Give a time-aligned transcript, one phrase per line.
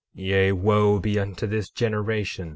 [0.17, 2.49] 12:2 Yea, wo be unto this generation!